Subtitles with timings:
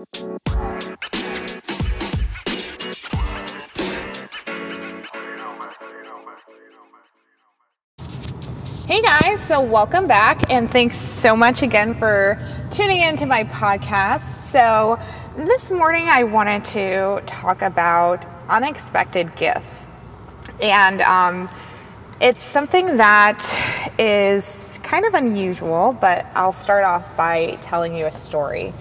[0.00, 0.06] Hey
[9.02, 12.38] guys, so welcome back, and thanks so much again for
[12.70, 14.20] tuning in to my podcast.
[14.20, 14.98] So,
[15.36, 19.90] this morning I wanted to talk about unexpected gifts,
[20.62, 21.50] and um,
[22.22, 28.12] it's something that is kind of unusual, but I'll start off by telling you a
[28.12, 28.72] story.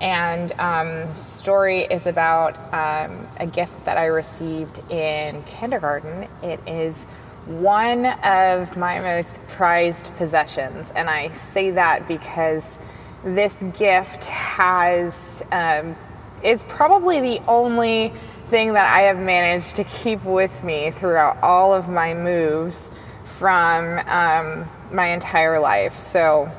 [0.00, 6.28] And um, story is about um, a gift that I received in kindergarten.
[6.42, 7.04] It is
[7.46, 10.92] one of my most prized possessions.
[10.96, 12.78] And I say that because
[13.24, 15.94] this gift has, um,
[16.42, 18.12] is probably the only
[18.46, 22.90] thing that I have managed to keep with me throughout all of my moves
[23.24, 25.94] from um, my entire life.
[25.94, 26.50] So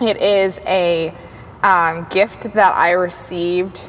[0.00, 1.14] it is a
[1.64, 3.80] um, gift that I received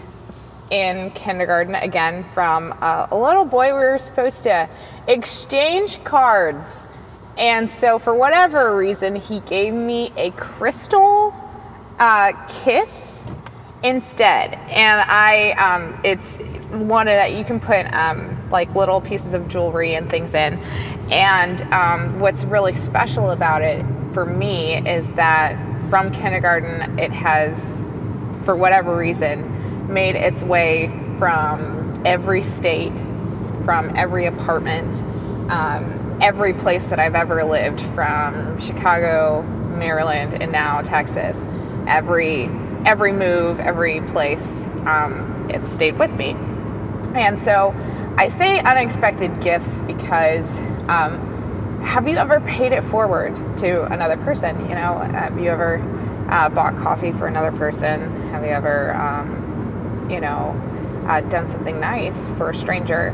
[0.71, 3.68] in kindergarten again from a, a little boy.
[3.68, 4.70] We were supposed to
[5.07, 6.87] exchange cards.
[7.37, 11.35] And so, for whatever reason, he gave me a crystal
[11.99, 13.26] uh, kiss
[13.84, 14.53] instead.
[14.53, 16.37] And I, um, it's
[16.71, 20.57] one that you can put um, like little pieces of jewelry and things in.
[21.12, 27.87] And um, what's really special about it for me is that from kindergarten, it has,
[28.43, 32.99] for whatever reason, made its way from every state,
[33.63, 35.01] from every apartment,
[35.51, 39.43] um, every place that I've ever lived, from Chicago,
[39.77, 41.47] Maryland, and now Texas.
[41.87, 42.49] Every
[42.85, 46.35] every move, every place, um, it stayed with me.
[47.15, 47.73] And so
[48.17, 51.24] I say unexpected gifts because um,
[51.85, 54.59] have you ever paid it forward to another person?
[54.61, 55.79] You know, have you ever
[56.29, 58.11] uh, bought coffee for another person?
[58.31, 59.55] Have you ever um,
[60.09, 60.59] you know,
[61.07, 63.09] uh, done something nice for a stranger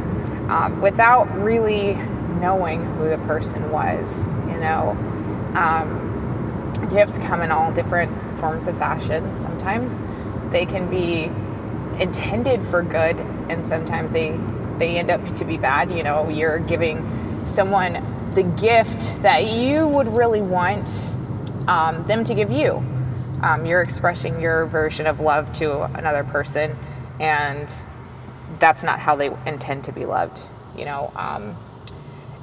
[0.50, 1.94] um, without really
[2.40, 4.28] knowing who the person was.
[4.48, 4.92] You know,
[5.56, 9.40] um, gifts come in all different forms of fashion.
[9.40, 10.04] Sometimes
[10.52, 11.32] they can be
[12.02, 13.18] intended for good,
[13.50, 14.38] and sometimes they
[14.78, 15.92] they end up to be bad.
[15.92, 17.96] You know, you're giving someone
[18.34, 20.90] the gift that you would really want
[21.68, 22.84] um, them to give you
[23.42, 26.76] um, you're expressing your version of love to another person,
[27.20, 27.74] and
[28.60, 30.42] that's not how they intend to be loved.
[30.78, 31.58] You know, um,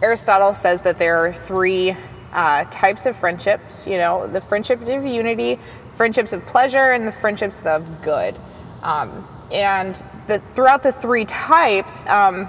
[0.02, 1.96] Aristotle says that there are three
[2.32, 3.86] uh, types of friendships.
[3.86, 5.60] You know, the friendship of utility,
[5.92, 8.36] friendships of pleasure, and the friendships of good.
[8.82, 12.48] Um, and the, throughout the three types, um,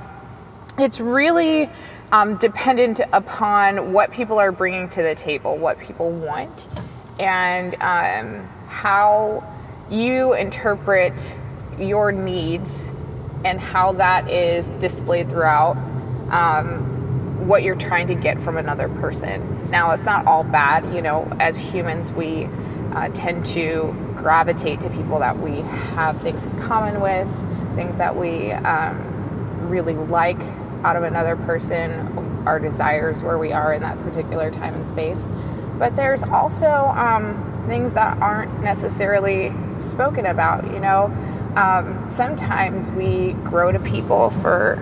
[0.80, 1.70] it's really
[2.12, 6.68] um, dependent upon what people are bringing to the table, what people want
[7.20, 9.44] and um, how
[9.90, 11.36] you interpret
[11.78, 12.92] your needs
[13.46, 15.78] and how that is displayed throughout
[16.30, 19.70] um, what you're trying to get from another person.
[19.70, 22.46] Now, it's not all bad, you know, as humans, we
[22.94, 27.30] uh, tend to gravitate to people that we have things in common with,
[27.76, 30.40] things that we um, really like
[30.84, 31.92] out of another person,
[32.46, 35.28] our desires, where we are in that particular time and space.
[35.78, 40.66] But there's also um, things that aren't necessarily spoken about.
[40.72, 41.06] You know,
[41.56, 44.74] um, sometimes we grow to people for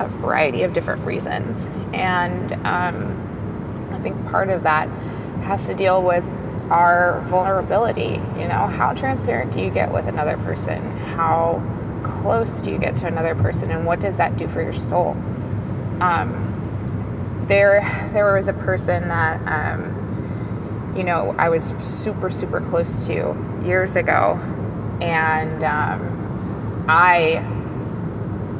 [0.00, 4.88] a variety of different reasons, and um, I think part of that
[5.44, 6.26] has to deal with
[6.70, 8.20] our vulnerability.
[8.38, 10.82] You know, how transparent do you get with another person?
[10.98, 11.62] How
[12.02, 15.16] close do you get to another person, and what does that do for your soul?
[16.00, 17.80] Um, there,
[18.12, 19.96] there was a person that um,
[20.96, 24.36] you know, I was super, super close to years ago.
[25.00, 27.42] And um, I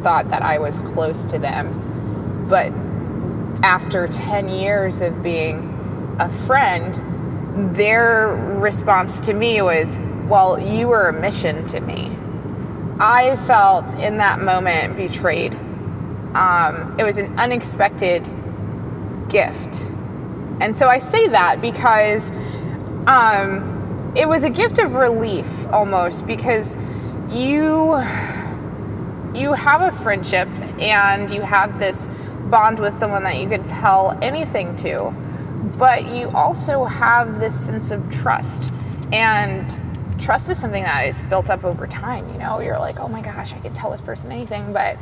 [0.02, 2.46] thought that I was close to them.
[2.48, 2.72] But
[3.64, 9.98] after 10 years of being a friend, their response to me was,
[10.28, 12.16] Well, you were a mission to me.
[13.00, 15.58] I felt in that moment betrayed.
[16.36, 18.28] Um, it was an unexpected
[19.28, 19.86] gift
[20.60, 22.30] and so I say that because
[23.06, 26.78] um, it was a gift of relief almost because
[27.30, 27.96] you
[29.34, 30.48] you have a friendship
[30.78, 32.08] and you have this
[32.50, 35.10] bond with someone that you could tell anything to,
[35.76, 38.70] but you also have this sense of trust.
[39.12, 39.78] And
[40.18, 42.26] trust is something that is built up over time.
[42.32, 44.96] You know, you're like, oh my gosh, I could tell this person anything, but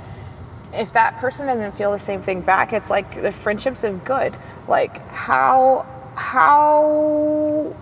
[0.75, 4.35] if that person doesn't feel the same thing back, it's like the friendships of good.
[4.69, 5.87] Like how
[6.17, 7.75] how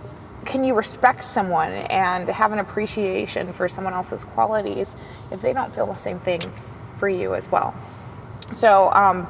[0.45, 4.95] can you respect someone and have an appreciation for someone else's qualities
[5.31, 6.41] if they don't feel the same thing
[6.95, 7.73] for you as well?
[8.51, 9.27] So, um,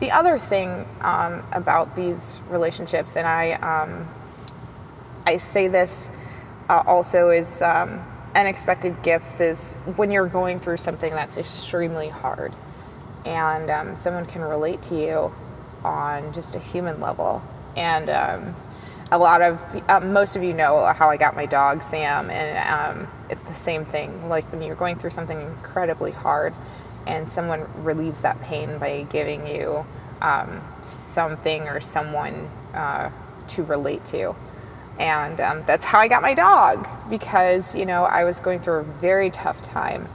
[0.00, 4.08] the other thing um, about these relationships, and I, um,
[5.26, 6.10] I say this
[6.68, 12.52] uh, also is um, unexpected gifts, is when you're going through something that's extremely hard,
[13.24, 15.32] and um, someone can relate to you
[15.84, 17.42] on just a human level,
[17.76, 18.56] and um,
[19.10, 22.98] a lot of uh, most of you know how I got my dog Sam, and
[22.98, 24.28] um, it's the same thing.
[24.28, 26.54] Like when you're going through something incredibly hard,
[27.06, 29.86] and someone relieves that pain by giving you
[30.20, 33.10] um, something or someone uh,
[33.48, 34.34] to relate to.
[34.98, 38.80] And um, that's how I got my dog because, you know, I was going through
[38.80, 40.08] a very tough time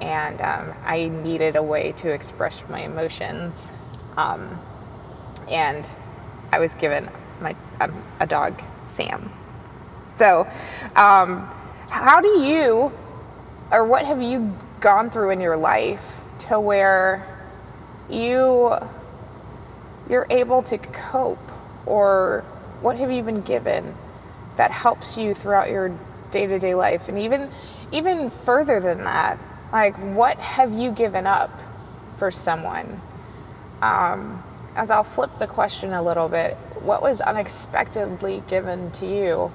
[0.00, 3.72] and um, I needed a way to express my emotions.
[4.16, 4.60] Um,
[5.50, 5.88] and
[6.52, 7.08] I was given
[7.40, 9.32] my um, a dog, Sam.
[10.16, 10.46] So,
[10.96, 11.48] um,
[11.88, 12.92] how do you,
[13.70, 17.26] or what have you gone through in your life to where
[18.10, 18.72] you
[20.08, 21.52] you're able to cope,
[21.84, 22.44] or
[22.80, 23.94] what have you been given
[24.56, 25.96] that helps you throughout your
[26.30, 27.50] day-to-day life, and even
[27.92, 29.38] even further than that,
[29.72, 31.50] like what have you given up
[32.16, 33.00] for someone?
[33.82, 34.42] Um,
[34.74, 39.52] as I'll flip the question a little bit, what was unexpectedly given to you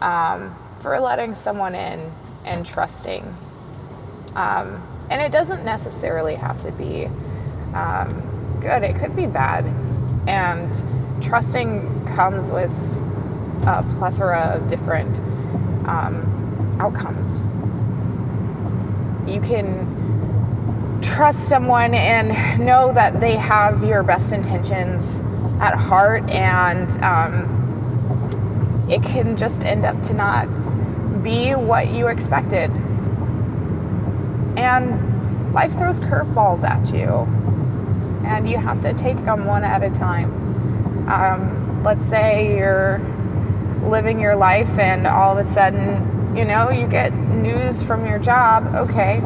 [0.00, 2.12] um, for letting someone in
[2.44, 3.36] and trusting?
[4.34, 7.06] Um, and it doesn't necessarily have to be
[7.74, 9.64] um, good, it could be bad.
[10.28, 12.72] And trusting comes with
[13.66, 15.18] a plethora of different
[15.88, 17.46] um, outcomes.
[19.28, 25.20] You can trust someone and know that they have your best intentions
[25.60, 30.48] at heart, and um, it can just end up to not
[31.22, 32.70] be what you expected.
[34.56, 37.26] And life throws curveballs at you,
[38.26, 40.32] and you have to take them one at a time.
[41.08, 42.98] Um, let's say you're
[43.82, 48.20] living your life, and all of a sudden, you know, you get news from your
[48.20, 48.72] job.
[48.72, 49.20] Okay,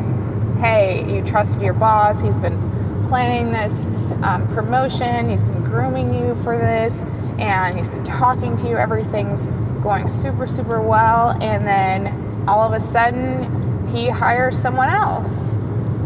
[0.59, 2.59] hey, you trusted your boss, he's been
[3.07, 3.89] planning this
[4.23, 7.05] um, promotion, he's been grooming you for this,
[7.39, 9.49] and he's been talking to you, everything's
[9.83, 15.53] going super, super well, and then all of a sudden he hires someone else,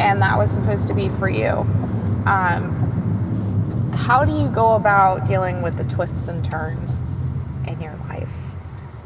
[0.00, 1.50] and that was supposed to be for you.
[2.26, 7.04] Um, how do you go about dealing with the twists and turns
[7.68, 8.56] in your life?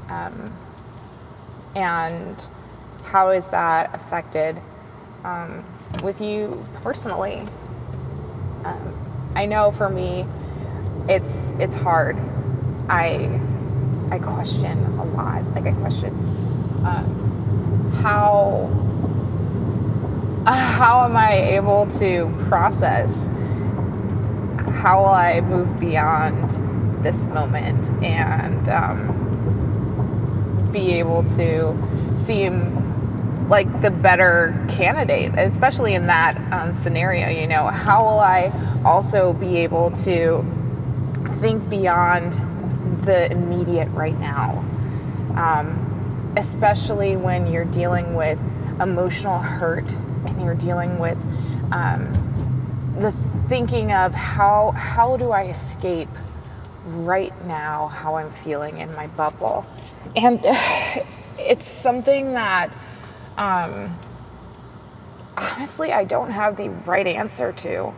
[0.09, 0.51] Um,
[1.75, 2.47] and
[3.05, 4.61] how is that affected
[5.25, 5.65] um,
[6.03, 7.47] with you personally.
[8.65, 8.95] Um,
[9.35, 10.27] I know for me,
[11.09, 12.17] it's it's hard.
[12.89, 13.41] I
[14.11, 15.45] I question a lot.
[15.55, 16.13] Like I question
[16.85, 18.71] um, how
[20.47, 23.29] how am I able to process?
[24.81, 26.51] How will I move beyond
[27.05, 29.30] this moment and um,
[30.73, 31.77] be able to
[32.17, 37.29] seem like the better candidate, especially in that um, scenario.
[37.29, 38.53] You know, how will I
[38.85, 40.45] also be able to
[41.39, 42.35] think beyond
[43.05, 44.65] the immediate right now?
[45.37, 48.41] Um, especially when you're dealing with
[48.81, 49.93] emotional hurt
[50.27, 51.19] and you're dealing with
[51.73, 52.13] um,
[52.99, 53.13] the
[53.49, 56.09] thinking of how how do I escape
[56.87, 59.67] right now how I'm feeling in my bubble,
[60.17, 62.73] and it's something that
[63.39, 63.99] um,
[65.37, 67.95] honestly, I don't have the right answer to.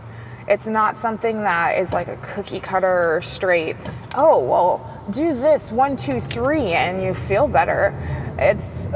[0.48, 3.76] It's not something that is like a cookie cutter straight,
[4.14, 7.94] oh, well, do this one, two, three, and you feel better.
[8.38, 8.90] It's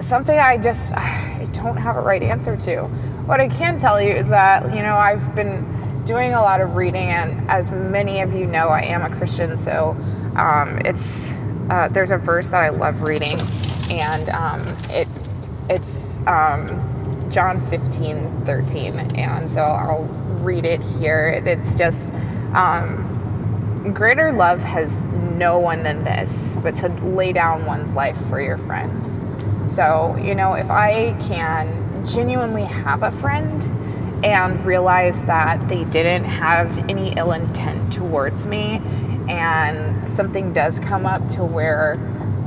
[0.00, 2.82] something I just I don't have a right answer to.
[3.26, 6.74] What I can tell you is that, you know, I've been doing a lot of
[6.74, 9.90] reading, and as many of you know, I am a Christian, so
[10.36, 11.32] um, it's
[11.70, 13.40] uh, there's a verse that I love reading,
[13.90, 15.08] and um, it
[15.68, 18.98] it's um, John 15, 13.
[19.16, 20.04] And so I'll
[20.42, 21.42] read it here.
[21.46, 22.10] It's just
[22.54, 28.40] um, greater love has no one than this, but to lay down one's life for
[28.40, 29.18] your friends.
[29.66, 33.62] So, you know, if I can genuinely have a friend
[34.24, 38.80] and realize that they didn't have any ill intent towards me,
[39.32, 41.96] and something does come up to where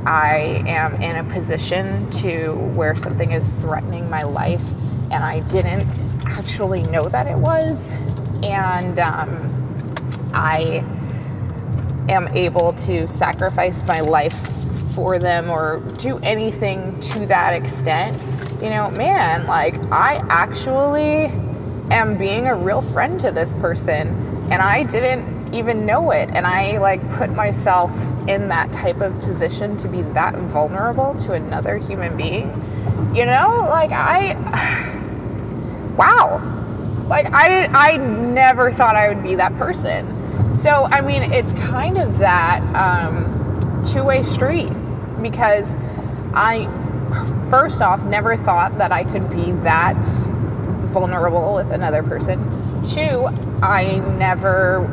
[0.06, 4.62] I am in a position to where something is threatening my life
[5.10, 5.88] and I didn't
[6.26, 7.92] actually know that it was.
[8.44, 10.84] And um, I
[12.08, 14.36] am able to sacrifice my life
[14.94, 18.22] for them or do anything to that extent,
[18.62, 21.32] you know, man, like I actually
[21.90, 24.08] am being a real friend to this person
[24.52, 27.90] and I didn't even know it and I like put myself
[28.28, 32.48] in that type of position to be that vulnerable to another human being.
[33.14, 34.34] You know, like I
[35.96, 36.52] wow.
[37.08, 40.16] Like I I never thought I would be that person.
[40.54, 44.72] So, I mean, it's kind of that um, two-way street
[45.20, 45.74] because
[46.32, 46.66] I
[47.50, 50.02] first off never thought that I could be that
[50.86, 52.38] vulnerable with another person.
[52.84, 53.26] Two,
[53.62, 54.88] I never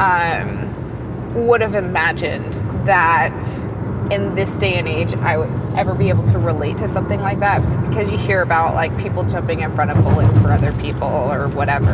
[0.00, 2.54] um, would have imagined
[2.86, 3.34] that
[4.10, 7.40] in this day and age I would ever be able to relate to something like
[7.40, 11.08] that because you hear about like people jumping in front of bullets for other people
[11.08, 11.92] or whatever.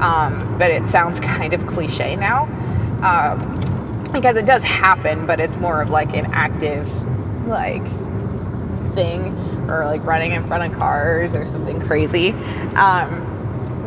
[0.00, 2.44] Um, but it sounds kind of cliche now
[3.02, 6.88] um, because it does happen, but it's more of like an active
[7.46, 7.84] like
[8.94, 9.36] thing
[9.70, 12.30] or like running in front of cars or something crazy.
[12.74, 13.26] Um,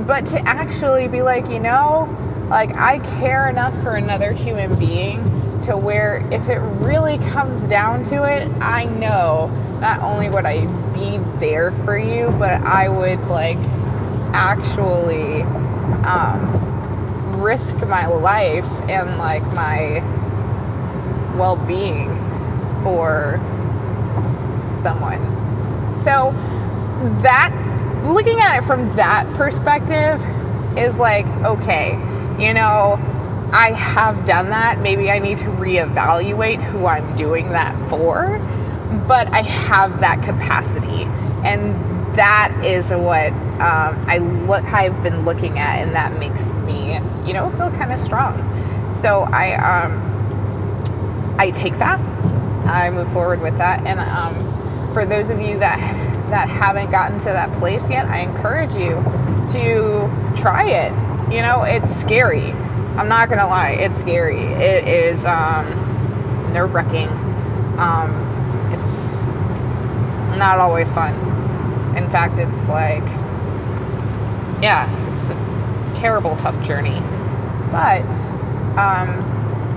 [0.06, 2.08] but to actually be like, you know,
[2.50, 5.24] like I care enough for another human being
[5.62, 9.48] to where if it really comes down to it, I know
[9.80, 13.58] not only would I be there for you, but I would like
[14.34, 15.42] actually
[16.04, 20.00] um, risk my life and like my
[21.38, 22.10] well being
[22.84, 23.40] for
[24.82, 25.20] someone.
[26.00, 26.32] So
[27.22, 27.52] that
[28.04, 30.22] looking at it from that perspective
[30.78, 31.92] is like, okay,
[32.40, 33.00] you know,
[33.52, 34.80] I have done that.
[34.80, 38.40] Maybe I need to reevaluate who I'm doing that for,
[39.08, 41.04] but I have that capacity.
[41.46, 41.76] And
[42.16, 47.34] that is what um, I look, I've been looking at, and that makes me, you
[47.34, 48.92] know, feel kind of strong.
[48.92, 52.00] So I, um, I take that,
[52.66, 57.20] I move forward with that, and um, for those of you that that haven't gotten
[57.20, 58.96] to that place yet, I encourage you
[59.52, 60.92] to try it.
[61.32, 62.52] You know, it's scary.
[62.98, 64.40] I'm not gonna lie, it's scary.
[64.40, 65.68] It is um,
[66.52, 67.08] nerve wracking.
[67.78, 69.28] Um, it's
[70.38, 71.14] not always fun.
[71.96, 73.04] In fact, it's like,
[74.60, 77.00] yeah, it's a terrible, tough journey.
[77.70, 78.10] But
[78.76, 79.20] um,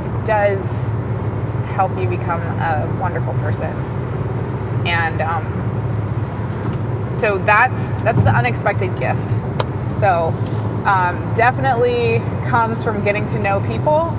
[0.07, 0.95] it does
[1.75, 3.77] help you become a wonderful person.
[4.87, 5.66] And um,
[7.17, 9.31] so that's that's the unexpected gift.
[9.91, 10.29] So
[10.85, 12.19] um, definitely
[12.49, 14.11] comes from getting to know people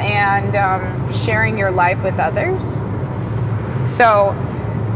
[0.00, 2.80] and um, sharing your life with others.
[3.88, 4.30] So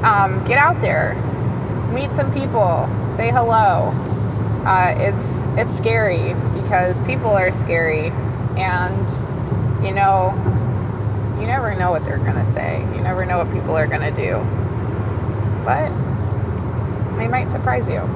[0.03, 1.15] um, get out there,
[1.95, 3.91] meet some people, say hello.
[4.67, 8.11] Uh, it's it's scary because people are scary,
[8.57, 10.35] and you know
[11.41, 12.81] you never know what they're gonna say.
[12.95, 14.39] You never know what people are gonna do,
[15.65, 15.91] but
[17.23, 17.99] they might surprise you.
[17.99, 18.09] All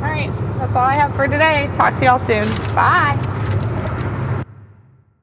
[0.00, 1.70] right, that's all I have for today.
[1.74, 2.48] Talk to y'all soon.
[2.74, 3.33] Bye.